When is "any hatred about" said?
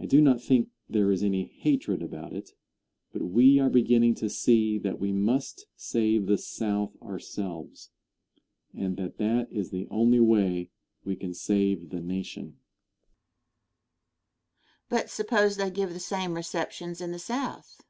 1.22-2.32